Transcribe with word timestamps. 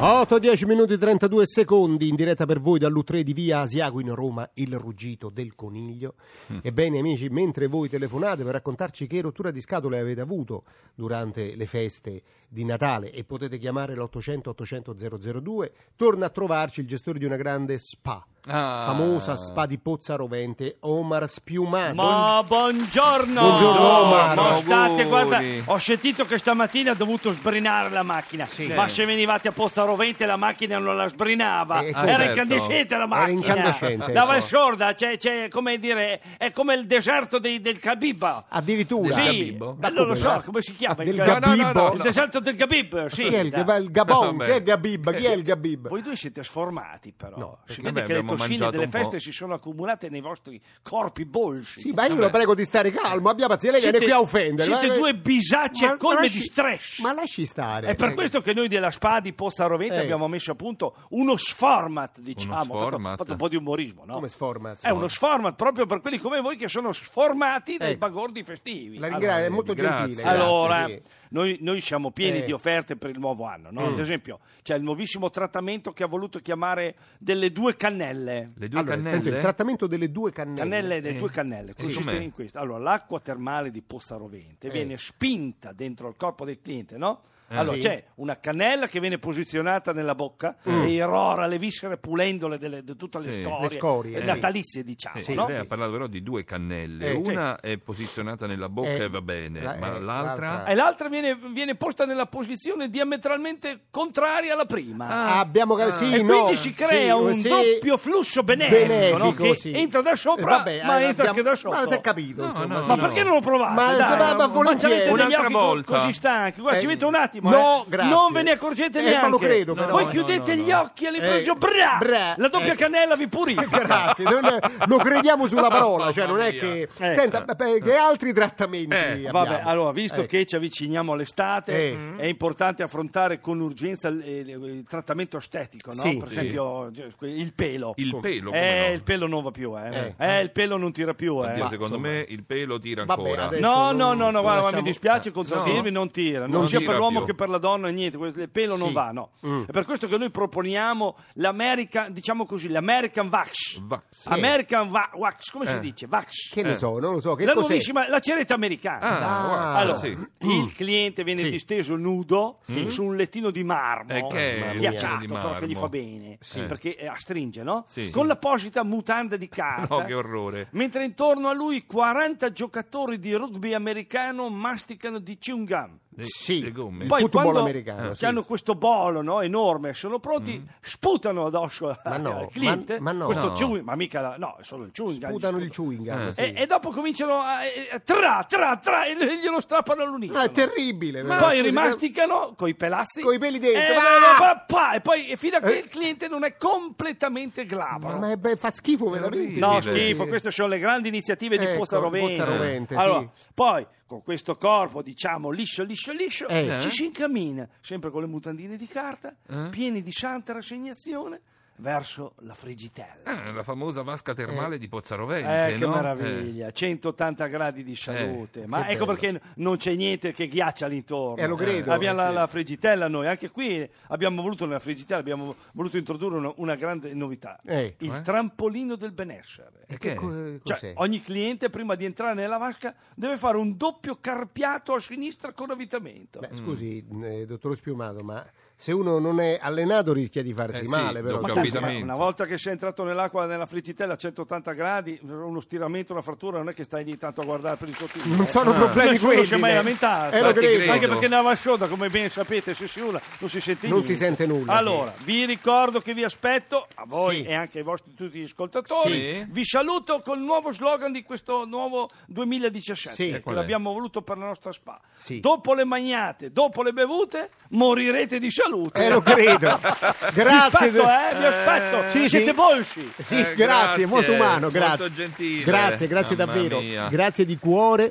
8-10 0.00 0.66
minuti 0.66 0.98
32 0.98 1.46
secondi 1.46 2.08
in 2.08 2.16
diretta 2.16 2.44
per 2.44 2.60
voi 2.60 2.80
dall'U3 2.80 3.20
di 3.20 3.32
via 3.32 3.60
Asiago 3.60 4.00
in 4.00 4.12
Roma, 4.12 4.50
il 4.54 4.76
ruggito 4.76 5.30
del 5.30 5.54
coniglio. 5.54 6.14
Ebbene 6.62 6.98
amici, 6.98 7.28
mentre 7.28 7.68
voi 7.68 7.88
telefonate 7.88 8.42
per 8.42 8.54
raccontarci 8.54 9.06
che 9.06 9.20
rottura 9.20 9.52
di 9.52 9.60
scatole 9.60 10.00
avete 10.00 10.20
avuto 10.20 10.64
durante 10.96 11.54
le 11.54 11.66
feste 11.66 12.22
di 12.48 12.64
Natale 12.64 13.12
e 13.12 13.22
potete 13.22 13.56
chiamare 13.58 13.94
l'800 13.94 14.48
800 14.48 14.96
002, 15.40 15.72
torna 15.94 16.26
a 16.26 16.30
trovarci 16.30 16.80
il 16.80 16.88
gestore 16.88 17.20
di 17.20 17.24
una 17.24 17.36
grande 17.36 17.78
spa, 17.78 18.26
Ah. 18.48 18.84
famosa 18.86 19.36
spa 19.36 19.66
di 19.66 19.78
Pozza 19.78 20.16
Rovente, 20.16 20.76
Omar 20.80 21.28
Spiumato. 21.28 21.94
Ma 21.94 22.42
buongiorno! 22.46 23.40
Buongiorno, 23.40 23.86
Omar. 23.86 24.34
Ma 24.34 24.56
state, 24.56 25.04
guarda, 25.04 25.40
ho 25.66 25.78
sentito 25.78 26.24
che 26.24 26.38
stamattina 26.38 26.92
ha 26.92 26.94
dovuto 26.94 27.32
sbrinare 27.32 27.90
la 27.90 28.02
macchina. 28.02 28.48
Ma 28.74 28.88
se 28.88 29.04
venivate 29.04 29.48
a 29.48 29.52
Posta 29.52 29.84
Rovente 29.84 30.24
la 30.24 30.36
macchina 30.36 30.78
non 30.78 30.96
la 30.96 31.06
sbrinava. 31.08 31.80
Eh, 31.80 31.90
Era 31.90 32.06
certo. 32.06 32.22
incandescente 32.24 32.96
la 32.96 33.06
macchina. 33.06 33.38
incandescente, 33.38 34.12
Dava 34.12 34.30
ecco. 34.30 34.36
il 34.36 34.42
sorda, 34.42 34.94
c'è, 34.94 35.18
c'è, 35.18 35.48
come 35.48 35.78
dire, 35.78 36.20
è 36.38 36.50
come 36.52 36.74
il 36.74 36.86
deserto 36.86 37.38
dei- 37.38 37.60
del 37.60 37.78
Kabiba. 37.78 38.46
Addirittura. 38.48 39.12
Sì, 39.12 39.22
Gabibbo? 39.22 39.76
Ma 39.78 39.88
eh, 39.88 39.90
non 39.90 40.06
lo 40.06 40.14
so, 40.14 40.40
come 40.44 40.62
si 40.62 40.74
chiama? 40.74 41.04
Del 41.04 41.08
il, 41.08 41.16
Gabibbo? 41.16 41.46
No, 41.48 41.72
no, 41.72 41.88
no, 41.88 41.92
il 41.94 42.02
deserto 42.02 42.40
del 42.40 42.56
Gabib, 42.56 43.06
sì. 43.08 43.24
Chi 43.24 43.34
è 43.34 43.40
il, 43.40 43.46
il 43.80 43.90
Gabon? 43.90 44.36
Vabbè. 44.38 44.44
Chi 44.46 44.50
è 44.52 44.56
il 44.56 44.62
Gabib? 44.62 45.14
Chi 45.14 45.24
è 45.26 45.32
il 45.32 45.42
Gabib? 45.42 45.88
Voi 45.88 46.00
due 46.02 46.16
siete 46.16 46.42
sformati 46.42 47.12
però. 47.12 47.36
No, 47.36 47.58
si 47.66 47.80
perché 47.82 47.92
vede 47.92 48.06
che 48.06 48.12
le 48.14 48.29
mangiato 48.36 48.70
delle 48.70 48.88
feste 48.88 49.18
si 49.20 49.32
sono 49.32 49.54
accumulate 49.54 50.08
nei 50.08 50.20
vostri 50.20 50.60
corpi 50.82 51.24
bolsi. 51.24 51.80
Sì, 51.80 51.92
ma 51.92 52.06
io 52.06 52.14
lo 52.16 52.30
prego 52.30 52.54
di 52.54 52.64
stare 52.64 52.90
calmo, 52.90 53.28
abbia 53.28 53.46
pazienza, 53.46 53.78
lei 53.78 53.80
Siete- 53.80 53.98
viene 53.98 54.12
qui 54.12 54.22
a 54.22 54.24
offendere. 54.24 54.68
siete 54.70 54.86
Ma- 54.88 54.94
due 54.96 55.14
bisacce 55.16 55.86
ma- 55.86 55.96
colme 55.96 56.28
di 56.28 56.40
stress. 56.40 56.98
Ma 57.00 57.12
lasci 57.12 57.44
stare. 57.46 57.88
È 57.88 57.94
per 57.94 58.10
Eh, 58.10 58.14
questo 58.14 58.40
che 58.40 58.52
noi 58.54 58.68
della 58.68 58.90
SPA 58.90 59.20
di 59.20 59.32
Posta 59.32 59.66
Rovente 59.66 59.94
Eh. 59.96 60.00
abbiamo 60.00 60.28
messo 60.28 60.52
a 60.52 60.54
punto 60.54 60.96
uno 61.10 61.36
sformat, 61.36 62.20
diciamo, 62.20 62.54
Ho 62.54 62.64
fatto- 62.64 62.76
sformat? 62.78 63.16
fatto 63.18 63.32
un 63.32 63.38
po' 63.38 63.48
di 63.48 63.56
umorismo, 63.56 64.04
no? 64.04 64.14
Come 64.14 64.28
sforma? 64.28 64.74
È 64.80 64.90
uno 64.90 65.08
sformat 65.08 65.54
proprio 65.54 65.86
per 65.86 66.00
quelli 66.00 66.18
come 66.18 66.40
voi 66.40 66.56
che 66.56 66.68
sono 66.68 66.92
sformati 66.92 67.76
dai 67.76 67.90
Ecco. 67.90 67.98
bagordi 67.98 68.42
festivi. 68.42 68.98
La 68.98 69.06
Allora, 69.06 69.18
ringrazio, 69.18 69.44
è 69.46 69.48
molto 69.48 69.74
grazie. 69.74 69.96
gentile. 70.06 70.22
grazie, 70.22 70.40
allora, 70.42 70.86
sì. 70.86 71.02
noi, 71.30 71.58
noi 71.60 71.80
siamo 71.80 72.10
pieni 72.10 72.38
Eh. 72.38 72.42
di 72.44 72.52
offerte 72.52 72.96
per 72.96 73.10
il 73.10 73.18
nuovo 73.18 73.44
anno. 73.46 73.68
no? 73.70 73.82
Mm. 73.82 73.92
Ad 73.92 73.98
esempio, 73.98 74.40
c'è 74.62 74.74
il 74.74 74.82
nuovissimo 74.82 75.30
trattamento 75.30 75.92
che 75.92 76.02
ha 76.02 76.06
voluto 76.06 76.38
chiamare 76.40 76.94
delle 77.18 77.52
due 77.52 77.76
cannelle. 77.76 78.19
Le 78.24 78.68
due 78.68 78.78
Allora, 78.80 78.94
attenzione, 78.94 79.16
il 79.16 79.22
cannelle? 79.22 79.40
trattamento 79.40 79.86
delle 79.86 80.10
due 80.10 80.32
cannelle. 80.32 80.58
Cannelle, 80.60 81.00
delle 81.00 81.16
Eh. 81.16 81.18
due 81.18 81.30
cannelle 81.30 81.72
Sì, 81.76 81.82
consiste 81.84 82.10
com'è? 82.10 82.22
in 82.22 82.30
questo. 82.32 82.58
Allora, 82.58 82.78
l'acqua 82.78 83.20
termale 83.20 83.70
di 83.70 83.82
Posta 83.82 84.16
Rovente 84.16 84.68
Eh. 84.68 84.70
viene 84.70 84.96
spinta 84.98 85.72
dentro 85.72 86.08
il 86.08 86.14
corpo 86.16 86.44
del 86.44 86.60
cliente, 86.60 86.96
no? 86.96 87.20
Eh. 87.52 87.56
Allora, 87.56 87.74
Sì. 87.74 87.80
c'è 87.80 88.04
una 88.16 88.38
cannella 88.38 88.86
che 88.86 89.00
viene 89.00 89.18
posizionata 89.18 89.92
nella 89.92 90.14
bocca 90.14 90.58
e 90.62 90.86
irrora 90.92 91.46
le 91.48 91.58
viscere 91.58 91.96
pulendole 91.98 92.58
delle- 92.58 92.84
di 92.84 92.94
tutte 92.94 93.18
le 93.18 93.32
Sì. 93.32 93.40
storie, 93.40 93.68
Le 93.68 93.68
scorie, 93.76 94.18
eh, 94.18 94.22
sì. 94.22 94.28
natalizie, 94.28 94.84
diciamo. 94.84 95.18
Sì, 95.18 95.34
no? 95.34 95.48
lei 95.48 95.56
ha 95.56 95.64
parlato 95.64 95.90
però 95.90 96.06
di 96.06 96.22
due 96.22 96.44
cannelle. 96.44 97.06
Eh, 97.10 97.14
Una 97.16 97.58
è 97.58 97.76
posizionata 97.78 98.46
nella 98.46 98.68
bocca 98.68 98.90
Eh, 98.90 99.02
e 99.02 99.08
va 99.08 99.20
bene, 99.20 99.60
la- 99.62 99.74
ma 99.74 99.96
eh, 99.96 100.00
l'altra... 100.00 100.46
l'altra- 100.46 100.64
E 100.66 100.74
l'altra 100.76 101.08
viene, 101.08 101.36
viene 101.52 101.74
posta 101.74 102.04
nella 102.04 102.26
posizione 102.26 102.88
diametralmente 102.88 103.80
contraria 103.90 104.52
alla 104.52 104.66
prima. 104.66 105.08
Ah, 105.08 105.38
abbiamo 105.40 105.74
Ah. 105.74 105.90
sì, 105.90 106.14
e 106.14 106.22
no, 106.22 106.32
quindi 106.44 106.54
si 106.54 106.72
crea 106.72 107.16
sì, 107.16 107.20
un 107.22 107.36
sì. 107.36 107.48
doppio 107.48 107.96
flusso 107.96 108.09
benefico, 108.44 108.86
Benefico, 108.86 109.18
no? 109.18 109.32
che 109.32 109.54
sì. 109.56 109.72
entra 109.72 110.02
da 110.02 110.14
sopra, 110.14 110.42
Eh, 110.42 110.56
vabbè, 110.56 110.82
ma 110.84 110.98
eh, 111.00 111.04
entra 111.04 111.10
abbiamo- 111.10 111.28
anche 111.30 111.42
da 111.42 111.54
sotto. 111.54 111.74
Ma 111.76 111.86
si 111.86 111.94
è 111.94 112.00
capito, 112.00 112.42
No, 112.42 112.48
insomma. 112.48 112.74
no, 112.74 112.82
sì. 112.82 112.88
Ma 112.88 112.94
no. 112.96 113.02
perché 113.02 113.22
non 113.22 113.32
lo 113.34 113.40
provate? 113.40 113.72
Ma- 113.74 113.92
dai? 113.96 114.18
ma- 114.18 114.34
ma 114.34 114.46
volentieri. 114.46 114.78
ci 114.80 114.86
avete 114.86 115.02
degli 115.04 115.12
Un'altra 115.12 115.40
occhi 115.42 115.52
co- 115.52 115.58
volta. 115.60 115.94
così 115.94 116.12
stanchi. 116.12 116.60
Guarda, 116.60 116.78
Eh, 116.78 116.80
ci 116.80 116.86
mette 116.86 117.04
un 117.04 117.14
attimo. 117.14 117.50
no, 117.50 117.82
eh. 117.82 117.84
grazie. 117.88 118.10
Non 118.12 118.32
ve 118.32 118.42
ne 118.42 118.50
accorgete 118.52 118.98
Eh, 118.98 119.02
neanche. 119.02 119.20
ma 119.22 119.28
lo 119.28 119.38
credo, 119.38 119.74
però. 119.74 119.88
Voi 119.90 120.06
chiudete 120.08 120.56
gli 120.56 120.72
occhi 120.72 121.06
all'improvviso. 121.06 121.52
Eh, 121.52 121.56
bra! 121.56 121.96
bra, 121.98 122.34
La 122.36 122.48
doppia 122.48 122.72
eh. 122.72 122.76
cannella 122.76 123.16
vi 123.16 123.28
purifica. 123.28 123.78
Grazie, 123.90 124.24
non 124.24 124.44
è- 124.44 124.58
lo 124.86 124.96
crediamo 124.98 125.48
sulla 125.48 125.68
parola, 125.68 126.12
cioè 126.12 126.26
non 126.26 126.40
è 126.40 126.54
che... 126.54 126.88
Eh. 126.98 127.12
Senta, 127.12 127.42
beh, 127.42 127.80
che 127.80 127.94
altri 127.96 128.32
trattamenti 128.32 128.94
Eh, 128.94 129.12
abbiamo? 129.12 129.38
Vabbè, 129.44 129.62
allora, 129.64 129.92
visto 129.92 130.22
Eh, 130.22 130.26
che 130.26 130.44
ci 130.46 130.56
avviciniamo 130.56 131.12
all'estate, 131.12 131.72
Eh. 131.72 131.98
è 132.16 132.26
importante 132.26 132.82
affrontare 132.82 133.40
con 133.40 133.60
urgenza 133.60 134.08
il, 134.08 134.22
il- 134.26 134.48
il 134.50 134.84
trattamento 134.88 135.36
estetico, 135.38 135.92
no? 135.94 136.00
Sì, 136.00 136.16
per 136.16 136.28
sì. 136.28 136.32
esempio, 136.34 136.90
il 137.20 137.52
pelo. 137.54 137.92
Il 138.00 138.10
Come? 138.10 138.20
pelo, 138.22 138.52
Eh, 138.52 138.86
no? 138.88 138.92
il 138.94 139.02
pelo 139.02 139.26
non 139.26 139.42
va 139.42 139.50
più, 139.50 139.76
eh. 139.78 139.88
Eh. 139.90 140.14
Eh, 140.16 140.40
il 140.40 140.50
pelo 140.52 140.76
non 140.76 140.92
tira 140.92 141.14
più, 141.14 141.42
eh. 141.44 141.50
Oddio, 141.50 141.68
secondo 141.68 141.98
me 141.98 142.24
il 142.28 142.44
pelo 142.44 142.78
tira 142.78 143.04
Vabbè, 143.04 143.20
ancora. 143.20 143.48
No, 143.58 143.92
no, 143.92 144.14
no, 144.14 144.30
no, 144.30 144.40
guarda, 144.40 144.60
lasciamo- 144.62 144.82
mi 144.82 144.88
dispiace 144.88 145.30
contraddirvi, 145.30 145.90
No. 145.90 145.98
non 145.98 146.10
tira, 146.10 146.40
non, 146.40 146.50
Non 146.50 146.66
sia 146.68 146.78
tira 146.78 146.90
per 146.92 147.00
l'uomo 147.00 147.18
più. 147.18 147.26
che 147.28 147.34
per 147.34 147.48
la 147.48 147.58
donna, 147.58 147.88
niente, 147.88 148.16
il 148.18 148.48
pelo 148.50 148.76
non 148.76 148.88
Sì. 148.88 148.94
va, 148.94 149.10
no. 149.10 149.30
Mm. 149.46 149.62
È 149.64 149.70
per 149.70 149.84
questo 149.84 150.06
che 150.08 150.16
noi 150.18 150.30
proponiamo 150.30 151.16
l'American, 151.34 152.12
diciamo 152.12 152.46
così, 152.46 152.68
l'American 152.68 153.28
Wax. 153.30 153.78
Vax. 153.80 154.26
American 154.26 154.88
va- 154.88 155.10
Wax, 155.14 155.50
come 155.50 155.66
si 155.66 155.76
Eh. 155.76 155.80
dice? 155.80 156.06
Wax. 156.08 156.50
Che 156.52 156.62
ne 156.62 156.70
Eh. 156.70 156.74
so, 156.76 156.98
non 156.98 157.14
lo 157.14 157.20
so, 157.20 157.34
che 157.34 157.44
la 157.44 157.52
cos'è? 157.52 157.66
nuovissima, 157.68 158.08
la 158.08 158.18
ceretta 158.20 158.54
americana. 158.54 159.00
Ah, 159.00 159.72
Ah. 159.72 159.74
Allora, 159.78 159.98
sì. 159.98 160.16
il 160.38 160.72
cliente 160.74 161.22
viene 161.24 161.40
Sì. 161.42 161.50
disteso 161.50 161.96
nudo 161.96 162.58
su 162.62 163.02
un 163.04 163.16
lettino 163.16 163.50
di 163.50 163.62
marmo, 163.64 164.28
ghiacciato, 164.28 165.26
però 165.26 165.52
che 165.52 165.66
gli 165.66 165.74
fa 165.74 165.88
bene, 165.88 166.36
Sì. 166.40 166.60
perché 166.62 166.96
astringe, 167.08 167.62
no? 167.62 167.84
Sì. 167.90 168.10
Con 168.10 168.28
l'apposita 168.28 168.84
mutanda 168.84 169.36
di 169.36 169.48
carta. 169.48 169.88
No, 170.00 170.04
che 170.04 170.14
orrore. 170.14 170.68
Mentre 170.72 171.04
intorno 171.04 171.48
a 171.48 171.52
lui 171.52 171.84
40 171.84 172.52
giocatori 172.52 173.18
di 173.18 173.34
rugby 173.34 173.74
americano 173.74 174.48
masticano 174.48 175.18
di 175.18 175.36
chewing 175.38 175.66
gum. 175.66 175.98
Le, 176.12 176.24
Sì. 176.24 176.60
le 176.60 176.72
gomme. 176.72 177.02
Il 177.04 177.08
Poi 177.08 177.20
football 177.20 177.42
quando 177.42 177.60
americano, 177.60 178.10
eh, 178.10 178.14
sì. 178.16 178.26
hanno 178.26 178.42
questo 178.42 178.74
bolo 178.74 179.22
no, 179.22 179.42
enorme, 179.42 179.94
sono 179.94 180.18
pronti, 180.18 180.60
sputano 180.80 181.46
addosso 181.46 181.96
Ma 182.04 182.16
no, 182.16 182.38
al 182.40 182.48
cliente. 182.50 182.98
ma- 182.98 183.12
ma 183.12 183.18
no. 183.20 183.24
Questo 183.26 183.46
No. 183.46 183.52
chewing, 183.52 183.84
ma 183.84 183.94
mica 183.94 184.20
la- 184.20 184.34
no, 184.36 184.56
è 184.58 184.64
solo 184.64 184.84
il 184.84 184.90
chewing 184.90 185.20
gum. 185.20 185.28
Sputano 185.30 185.58
il 185.58 185.70
chewing 185.70 186.04
gum, 186.04 186.26
Eh. 186.26 186.32
sì. 186.32 186.40
E, 186.40 186.52
e 186.62 186.66
dopo 186.66 186.90
cominciano 186.90 187.38
a 187.38 187.64
eh, 187.64 188.02
tra, 188.04 188.44
tra, 188.48 188.76
tra, 188.78 189.04
e 189.06 189.14
glielo 189.40 189.60
strappano 189.60 190.02
all'unisono. 190.02 190.38
No, 190.40 190.44
è 190.44 190.50
terribile. 190.50 191.22
però. 191.22 191.38
Poi 191.38 191.62
rimasticano 191.62 192.54
coi 192.56 192.74
pelazzi 192.74 193.22
Coi 193.22 193.38
peli 193.38 193.60
dentro, 193.60 193.80
e, 193.80 194.64
pa- 194.66 194.92
e 194.94 195.00
poi 195.00 195.28
e 195.28 195.36
fino 195.36 195.58
a 195.58 195.60
che 195.60 195.74
Eh. 195.76 195.78
il 195.78 195.88
cliente 195.88 196.26
non 196.26 196.42
è 196.44 196.56
completamente 196.56 197.64
glabro. 197.64 198.18
Ma 198.18 198.36
beh, 198.36 198.56
fa 198.56 198.70
schifo 198.70 199.08
veramente. 199.08 199.58
No, 199.60 199.80
Sì. 199.80 199.90
schifo, 199.90 200.26
queste 200.26 200.50
sono 200.50 200.66
le 200.68 200.78
grandi 200.78 201.06
iniziative 201.08 201.56
di 201.56 201.64
Ecco, 201.66 201.78
Posta 201.78 201.98
Rovente. 201.98 202.36
Pozza 202.36 202.44
Rovente, 202.44 202.94
allora, 202.96 203.20
sì. 203.32 203.44
Poi, 203.54 203.86
con 204.06 204.22
questo 204.24 204.56
corpo, 204.56 205.02
diciamo, 205.02 205.50
liscio, 205.50 205.84
liscio, 205.84 205.99
liscio, 206.12 206.48
Eh. 206.48 206.78
ci 206.80 206.90
si 206.90 207.04
incammina, 207.04 207.68
sempre 207.80 208.10
con 208.10 208.22
le 208.22 208.26
mutandine 208.28 208.76
di 208.76 208.86
carta, 208.86 209.34
Eh? 209.48 209.68
pieni 209.70 210.02
di 210.02 210.12
santa 210.12 210.52
rassegnazione, 210.52 211.40
verso 211.80 212.34
la 212.40 212.54
Frigitella. 212.54 213.22
Ah, 213.24 213.50
la 213.52 213.62
famosa 213.62 214.02
vasca 214.02 214.34
termale 214.34 214.78
di 214.78 214.88
Pozzarovente, 214.88 215.74
Eh, 215.74 215.78
che 215.78 215.86
no? 215.86 215.94
meraviglia, 215.94 216.70
180 216.70 217.46
gradi 217.46 217.82
di 217.82 217.96
salute. 217.96 218.66
Ma 218.66 218.84
che 218.84 218.92
ecco 218.92 219.06
bello. 219.06 219.18
perché 219.18 219.40
non 219.56 219.76
c'è 219.76 219.94
niente 219.94 220.32
che 220.32 220.46
ghiaccia 220.48 220.86
l'intorno. 220.86 221.42
Eh, 221.42 221.46
lo 221.46 221.56
credo, 221.56 221.92
abbiamo 221.92 222.20
eh, 222.20 222.22
la, 222.24 222.28
sì. 222.28 222.34
la 222.34 222.46
frigitella 222.46 223.08
noi, 223.08 223.26
anche 223.26 223.50
qui 223.50 223.88
abbiamo 224.08 224.42
voluto 224.42 224.66
nella 224.66 224.78
frigitella, 224.78 225.20
abbiamo 225.20 225.54
voluto 225.72 225.96
introdurre 225.96 226.36
una, 226.36 226.52
una 226.56 226.74
grande 226.76 227.12
novità. 227.14 227.58
Eh. 227.64 227.94
il 227.98 228.14
Eh? 228.14 228.20
trampolino 228.20 228.96
del 228.96 229.12
benessere. 229.12 229.84
E 229.86 229.98
Che 229.98 230.10
che 230.10 230.14
co- 230.14 230.30
Cioè, 230.30 230.60
cos'è? 230.62 230.92
ogni 230.96 231.20
cliente 231.20 231.70
prima 231.70 231.94
di 231.94 232.04
entrare 232.04 232.34
nella 232.34 232.58
vasca 232.58 232.94
deve 233.14 233.36
fare 233.36 233.56
un 233.56 233.76
doppio 233.76 234.18
carpiato 234.20 234.94
a 234.94 235.00
sinistra 235.00 235.52
con 235.52 235.70
avvitamento. 235.70 236.38
Beh, 236.40 236.50
scusi, 236.52 237.04
eh, 237.22 237.46
dottor 237.46 237.74
Spiumato, 237.74 238.22
ma 238.22 238.44
se 238.76 238.92
uno 238.92 239.18
non 239.18 239.40
è 239.40 239.58
allenato 239.60 240.12
rischia 240.12 240.42
di 240.42 240.52
farsi 240.52 240.80
Eh 240.80 240.84
sì, 240.84 240.88
male, 240.88 241.20
però. 241.22 241.40
Ma 241.40 241.48
tanto, 241.48 241.60
capito. 241.78 242.02
una 242.04 242.14
volta 242.16 242.44
che 242.44 242.58
sei 242.58 242.72
entrato 242.72 243.04
nell'acqua 243.04 243.46
nella 243.46 243.66
friggitella 243.66 244.14
a 244.14 244.16
180 244.16 244.72
gradi, 244.72 245.18
uno 245.22 245.60
stiramento, 245.60 246.12
una 246.12 246.22
frattura, 246.22 246.58
non 246.58 246.68
è 246.70 246.74
che 246.74 246.84
stai 246.84 247.04
lì 247.04 247.16
tanto 247.16 247.40
a 247.40 247.44
guardare 247.44 247.76
per 247.76 247.88
il 247.88 247.96
sottile. 247.96 248.24
Non 248.34 248.46
sono 248.46 248.72
problemi 248.72 249.10
Nessuno 249.12 249.32
quelli. 249.32 249.46
si 249.46 249.54
è 249.54 249.58
mai 249.58 249.70
eh. 249.72 249.74
lamentato. 249.74 250.34
Eh. 250.36 250.88
Anche 250.88 251.08
perché 251.08 251.28
nella 251.28 251.42
vascioda, 251.42 251.86
come 251.86 252.08
ben 252.08 252.30
sapete, 252.30 252.74
se 252.74 252.86
si 252.86 253.00
urla 253.00 253.20
non 253.38 253.48
si 253.50 253.60
sente 253.60 253.86
Non 253.86 253.98
niente. 253.98 254.14
si 254.14 254.18
sente 254.18 254.46
nulla, 254.46 254.72
Allora, 254.74 255.12
vi 255.24 255.44
ricordo 255.44 256.00
che 256.00 256.14
vi 256.14 256.24
aspetto, 256.24 256.86
a 256.94 257.04
voi 257.06 257.36
Sì. 257.36 257.42
e 257.44 257.54
anche 257.54 257.78
ai 257.78 257.84
vostri 257.84 258.14
tutti 258.14 258.38
gli 258.38 258.44
ascoltatori. 258.44 259.12
Sì. 259.12 259.46
Vi 259.48 259.64
saluto 259.64 260.20
col 260.24 260.40
nuovo 260.40 260.72
slogan 260.72 261.12
di 261.12 261.22
questo 261.22 261.64
nuovo 261.64 262.08
2017, 262.26 263.14
Sì. 263.14 263.42
che 263.44 263.52
l'abbiamo 263.52 263.92
voluto 263.92 264.22
per 264.22 264.38
la 264.38 264.46
nostra 264.46 264.72
spa. 264.72 264.98
Sì. 265.16 265.40
Dopo 265.40 265.74
le 265.74 265.84
magnate, 265.84 266.50
dopo 266.52 266.82
le 266.82 266.92
bevute, 266.92 267.50
morirete 267.70 268.38
di 268.38 268.50
salute. 268.50 269.04
Eh, 269.04 269.08
lo 269.08 269.20
credo. 269.22 269.78
Grazie. 270.32 270.88
Aspetto, 270.88 271.02
eh, 271.02 271.38
aspetto. 271.50 272.04
Sì, 272.10 272.28
Siete 272.28 272.52
bolsci. 272.54 273.12
Sì, 273.18 273.34
Eh, 273.36 273.54
grazie, 273.54 273.56
grazie, 273.56 274.06
molto 274.06 274.32
umano, 274.32 274.60
molto 274.60 274.78
grazie. 274.78 275.12
gentile. 275.12 275.64
Grazie, 275.64 276.06
grazie 276.06 276.36
Mamma 276.36 276.52
davvero. 276.52 276.80
mia. 276.80 277.08
Grazie 277.08 277.44
di 277.44 277.58
cuore. 277.58 278.08